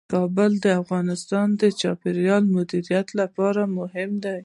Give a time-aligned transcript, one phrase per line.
[0.13, 4.37] کابل د افغانستان د چاپیریال د مدیریت لپاره مهم دي.